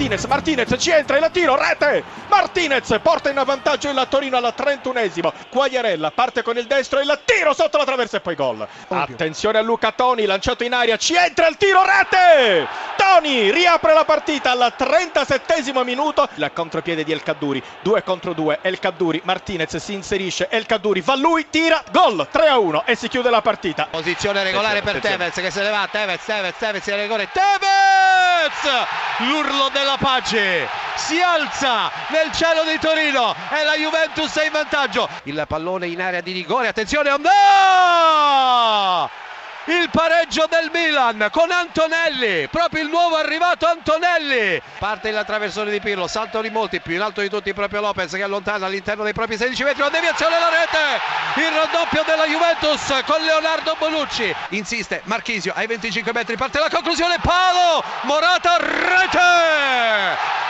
Martinez, 0.00 0.24
Martinez 0.24 0.74
ci 0.78 0.90
entra 0.90 1.18
il 1.18 1.28
tiro, 1.30 1.56
rete! 1.56 2.02
Martinez 2.28 2.98
porta 3.02 3.28
in 3.28 3.42
vantaggio 3.44 3.90
il 3.90 4.06
Torino 4.08 4.38
al 4.38 4.54
31esimo. 4.56 5.30
Quagliarella 5.50 6.10
parte 6.12 6.42
con 6.42 6.56
il 6.56 6.66
destro, 6.66 7.00
il 7.00 7.20
tiro 7.26 7.52
sotto 7.52 7.76
la 7.76 7.84
traversa 7.84 8.16
e 8.16 8.20
poi 8.20 8.34
gol. 8.34 8.66
Attenzione 8.88 9.58
a 9.58 9.60
Luca 9.60 9.92
Toni, 9.92 10.24
lanciato 10.24 10.64
in 10.64 10.72
aria, 10.72 10.96
ci 10.96 11.14
entra 11.14 11.48
il 11.48 11.58
tiro, 11.58 11.82
rete! 11.84 12.66
Toni 12.96 13.50
riapre 13.50 13.92
la 13.92 14.06
partita 14.06 14.52
al 14.52 14.72
37esimo 14.74 15.84
minuto. 15.84 16.26
Il 16.36 16.50
contropiede 16.54 17.04
di 17.04 17.12
El 17.12 17.22
Cadduri, 17.22 17.62
2 17.82 18.02
contro 18.02 18.32
2. 18.32 18.60
El 18.62 18.78
Cadduri, 18.78 19.20
Martinez 19.24 19.76
si 19.76 19.92
inserisce, 19.92 20.48
El 20.48 20.64
Cadduri 20.64 21.02
va 21.02 21.14
lui, 21.14 21.50
tira, 21.50 21.84
gol 21.92 22.26
3 22.30 22.48
a 22.48 22.58
1 22.58 22.84
e 22.86 22.94
si 22.94 23.08
chiude 23.08 23.28
la 23.28 23.42
partita. 23.42 23.88
Posizione 23.90 24.42
regolare 24.44 24.78
Attenzione, 24.78 25.16
per 25.16 25.26
attenzione. 25.26 25.30
Tevez 25.30 25.44
che 25.44 25.50
se 25.50 25.62
ne 25.62 25.70
va, 25.70 25.88
Tevez, 25.90 26.24
Tevez, 26.24 26.56
Tevez 26.56 26.86
in 26.86 26.96
rigore, 26.96 27.28
Tevez! 27.30 27.69
L'urlo 29.18 29.68
della 29.68 29.98
pace 29.98 30.66
si 30.96 31.20
alza 31.20 31.90
nel 32.08 32.32
cielo 32.32 32.64
di 32.64 32.78
Torino 32.78 33.34
e 33.50 33.64
la 33.64 33.76
Juventus 33.76 34.34
è 34.38 34.46
in 34.46 34.52
vantaggio. 34.52 35.06
Il 35.24 35.44
pallone 35.46 35.88
in 35.88 36.00
area 36.00 36.22
di 36.22 36.32
rigore, 36.32 36.68
attenzione, 36.68 37.10
no! 37.10 37.18
Il 39.66 39.90
pareggio 39.90 40.46
del 40.48 40.70
Milan 40.72 41.28
con 41.30 41.50
Antonelli, 41.50 42.48
proprio 42.48 42.82
il 42.82 42.88
nuovo 42.88 43.16
arrivato 43.16 43.66
Antonelli. 43.66 44.60
Parte 44.78 45.10
il 45.10 45.22
traversone 45.26 45.70
di 45.70 45.80
Pirlo, 45.80 46.06
salto 46.06 46.40
di 46.40 46.48
molti, 46.48 46.80
più 46.80 46.94
in 46.94 47.02
alto 47.02 47.20
di 47.20 47.28
tutti 47.28 47.52
proprio 47.52 47.82
Lopez 47.82 48.10
che 48.12 48.22
allontana 48.22 48.64
all'interno 48.64 49.04
dei 49.04 49.12
propri 49.12 49.36
16 49.36 49.62
metri, 49.62 49.82
una 49.82 49.90
deviazione 49.90 50.34
alla 50.34 50.48
rete, 50.48 51.40
il 51.40 51.54
raddoppio 51.54 52.02
della 52.04 52.26
Juventus 52.26 53.02
con 53.04 53.22
Leonardo 53.22 53.76
Bonucci. 53.78 54.34
Insiste 54.50 55.02
Marchisio 55.04 55.52
ai 55.54 55.66
25 55.66 56.10
metri, 56.14 56.36
parte 56.36 56.58
la 56.58 56.70
conclusione, 56.70 57.16
palo, 57.20 57.84
Morata, 58.02 58.56
rete! 58.56 59.59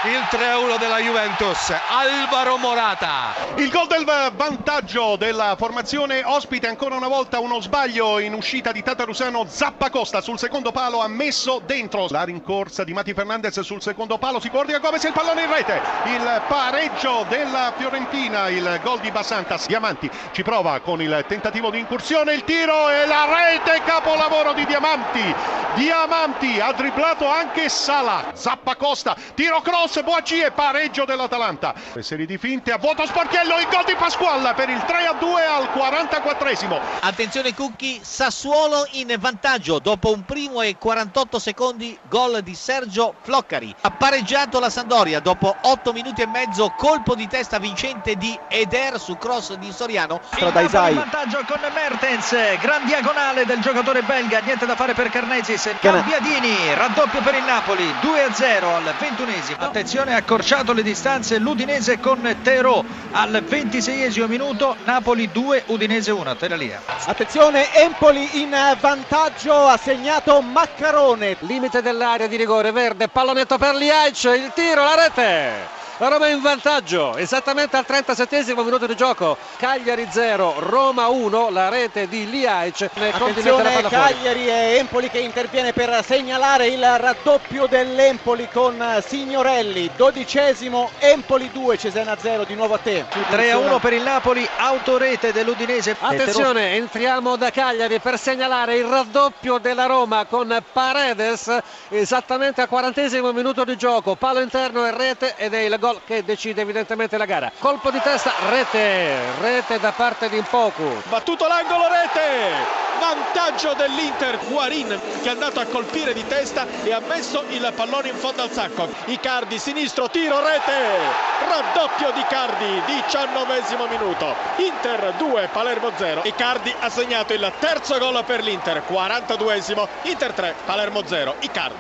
Il 0.03 0.27
3-1 0.31 0.79
della 0.79 0.97
Juventus, 0.97 1.75
Alvaro 1.91 2.57
Morata. 2.57 3.35
Il 3.57 3.69
gol 3.69 3.87
del 3.87 4.07
vantaggio 4.35 5.17
della 5.17 5.57
formazione 5.59 6.23
ospite, 6.25 6.69
ancora 6.69 6.95
una 6.95 7.07
volta 7.07 7.39
uno 7.39 7.61
sbaglio 7.61 8.19
in 8.19 8.33
uscita 8.33 8.73
di 8.73 8.83
Tatarusano, 8.83 9.45
Zappacosta 9.47 10.23
sul 10.23 10.39
secondo 10.39 10.73
palo 10.73 11.03
ha 11.03 11.09
messo 11.09 11.61
dentro 11.67 12.07
la 12.09 12.23
rincorsa 12.23 12.83
di 12.83 12.95
Mati 12.95 13.13
Fernandez 13.13 13.61
sul 13.61 13.83
secondo 13.83 14.17
palo, 14.17 14.41
si 14.41 14.49
coordina 14.49 14.79
Gomez 14.79 15.03
il 15.03 15.13
pallone 15.13 15.43
in 15.43 15.53
rete, 15.53 15.83
il 16.07 16.43
pareggio 16.49 17.27
della 17.29 17.75
Fiorentina, 17.77 18.49
il 18.49 18.81
gol 18.83 19.01
di 19.01 19.11
Bassantas, 19.11 19.67
Diamanti 19.67 20.11
ci 20.33 20.43
prova 20.43 20.81
con 20.81 21.03
il 21.03 21.27
tentativo 21.29 21.69
di 21.69 21.79
incursione, 21.79 22.33
il 22.33 22.45
tiro 22.45 22.89
e 22.89 23.05
la 23.05 23.27
rete, 23.27 23.83
capolavoro 23.85 24.55
di 24.55 24.65
Diamanti, 24.65 25.35
Diamanti 25.75 26.59
ha 26.59 26.73
dribblato 26.73 27.29
anche 27.29 27.69
Sala, 27.69 28.31
Zappacosta, 28.33 29.15
tiro 29.35 29.61
cross, 29.61 29.89
Boacie, 29.99 30.53
pareggio 30.53 31.05
dell'Atalanta, 31.05 31.75
serie 31.99 32.25
di 32.25 32.39
finte 32.39 32.71
a 32.71 32.79
vuoto 32.79 33.05
sporchiello, 33.05 33.59
il 33.59 33.67
gol 33.69 33.85
di 33.85 33.95
Pasqualla 33.97 34.55
per 34.55 34.69
il 34.69 34.81
3 34.87 35.07
a 35.07 35.13
2 35.15 35.45
al 35.45 35.69
44esimo. 35.75 36.81
Attenzione 37.01 37.53
Cucchi, 37.53 38.01
Sassuolo 38.03 38.87
in 38.93 39.15
vantaggio 39.19 39.81
dopo 39.81 40.13
un 40.13 40.25
primo 40.25 40.63
e 40.63 40.77
48 40.79 41.39
secondi 41.41 41.99
gol 42.09 42.41
di 42.43 42.55
Sergio 42.55 43.15
Floccari. 43.21 43.75
Ha 43.81 43.91
pareggiato 43.91 44.61
la 44.61 44.71
Sandoria 44.71 45.19
dopo 45.21 45.55
8 45.61 45.93
minuti 45.93 46.23
e 46.23 46.27
mezzo, 46.27 46.73
colpo 46.77 47.17
di 47.17 47.27
testa 47.27 47.59
vincente 47.59 48.15
di 48.15 48.39
Eder 48.49 48.99
su 49.01 49.19
cross 49.19 49.55
di 49.55 49.73
Soriano. 49.73 50.21
Il 50.39 50.45
Napoli 50.55 50.93
in 50.93 50.95
vantaggio 50.95 51.45
con 51.47 51.61
Mertens, 51.75 52.59
gran 52.61 52.85
diagonale 52.87 53.45
del 53.45 53.61
giocatore 53.61 54.03
belga, 54.03 54.39
niente 54.39 54.67
da 54.67 54.77
fare 54.77 54.95
per 54.95 55.11
Carnesis, 55.11 55.69
Cambiadini, 55.81 56.75
raddoppio 56.75 57.21
per 57.23 57.35
il 57.35 57.45
Napoli, 57.45 57.85
2-0 58.01 58.65
al 58.65 58.95
ventunesimo. 58.99 59.59
Attenzione, 59.59 59.80
ha 59.81 60.17
accorciato 60.17 60.75
le 60.75 60.83
distanze 60.83 61.39
l'Udinese 61.39 61.99
con 62.01 62.37
Terò 62.43 62.85
al 63.13 63.43
26esimo 63.49 64.27
minuto, 64.27 64.77
Napoli 64.85 65.31
2, 65.33 65.65
Udinese 65.67 66.11
1, 66.11 66.37
Teralia. 66.37 66.83
Attenzione, 67.07 67.75
Empoli 67.75 68.43
in 68.43 68.55
vantaggio, 68.79 69.55
ha 69.67 69.79
segnato 69.79 70.43
Maccarone. 70.43 71.37
Limite 71.41 71.81
dell'area 71.81 72.27
di 72.27 72.37
rigore 72.37 72.73
verde, 72.73 73.09
pallonetto 73.09 73.57
per 73.57 73.75
Liaic, 73.75 74.25
il 74.25 74.53
tiro, 74.55 74.83
la 74.83 74.95
rete. 74.95 75.80
La 76.01 76.09
Roma 76.09 76.29
in 76.29 76.41
vantaggio, 76.41 77.15
esattamente 77.19 77.77
al 77.77 77.85
37 77.85 78.55
minuto 78.55 78.87
di 78.87 78.97
gioco. 78.97 79.37
Cagliari 79.59 80.09
0, 80.11 80.55
Roma 80.57 81.09
1, 81.09 81.51
la 81.51 81.69
rete 81.69 82.09
di 82.09 82.27
Liaic. 82.31 82.89
Attenzione 82.95 83.83
Cagliari 83.83 84.49
e 84.49 84.79
Empoli 84.79 85.11
che 85.11 85.19
interviene 85.19 85.75
per 85.75 86.03
segnalare 86.03 86.69
il 86.69 86.83
raddoppio 86.83 87.67
dell'Empoli 87.67 88.49
con 88.51 88.83
Signorelli. 89.07 89.91
Dodicesimo, 89.95 90.89
Empoli 91.01 91.51
2, 91.53 91.77
Cesena 91.77 92.17
0, 92.19 92.45
di 92.45 92.55
nuovo 92.55 92.77
a 92.77 92.79
te. 92.79 93.05
3-1 93.31 93.79
per 93.79 93.93
il 93.93 94.03
Napoli, 94.03 94.49
autorete 94.57 95.33
dell'Udinese. 95.33 95.95
Attenzione, 96.01 96.77
entriamo 96.77 97.37
da 97.37 97.51
Cagliari 97.51 97.99
per 97.99 98.19
segnalare 98.19 98.77
il 98.77 98.87
raddoppio 98.87 99.59
della 99.59 99.85
Roma 99.85 100.25
con 100.25 100.65
Paredes 100.73 101.55
esattamente 101.91 102.63
al 102.63 102.69
40 102.69 103.33
minuto 103.33 103.65
di 103.65 103.77
gioco. 103.77 104.15
Palo 104.15 104.41
interno 104.41 104.87
e 104.87 104.97
rete 104.97 105.35
ed 105.37 105.53
è 105.53 105.59
il 105.59 105.77
gol 105.79 105.89
che 106.05 106.25
decide 106.25 106.63
evidentemente 106.63 107.17
la 107.17 107.25
gara. 107.25 107.51
Colpo 107.59 107.91
di 107.91 108.01
testa, 108.01 108.33
rete, 108.49 109.17
rete 109.41 109.79
da 109.79 109.93
parte 109.93 110.29
di 110.29 110.37
Impoku. 110.37 111.03
Battuto 111.09 111.47
l'angolo 111.47 111.89
rete! 111.89 112.89
Vantaggio 113.01 113.73
dell'Inter, 113.73 114.39
Guarin 114.47 115.01
che 115.23 115.29
è 115.29 115.31
andato 115.31 115.59
a 115.59 115.65
colpire 115.65 116.13
di 116.13 116.27
testa 116.27 116.67
e 116.85 116.93
ha 116.93 117.01
messo 117.01 117.45
il 117.49 117.73
pallone 117.75 118.09
in 118.09 118.15
fondo 118.15 118.43
al 118.43 118.51
sacco. 118.51 118.89
Icardi 119.07 119.59
sinistro, 119.59 120.11
tiro 120.11 120.39
rete! 120.45 121.29
Raddoppio 121.49 122.11
di 122.13 122.21
Icardi, 122.21 122.83
diciannovesimo 122.85 123.87
minuto. 123.87 124.35
Inter 124.57 125.15
2, 125.17 125.49
Palermo 125.51 125.91
0. 125.97 126.23
Icardi 126.25 126.75
ha 126.79 126.91
segnato 126.91 127.33
il 127.33 127.51
terzo 127.59 127.99
gol 127.99 128.23
per 128.25 128.43
l'Inter, 128.43 128.83
42esimo. 128.87 129.89
Inter 130.03 130.33
3, 130.33 130.55
Palermo 130.67 131.03
0. 131.07 131.37
Icardi. 131.41 131.79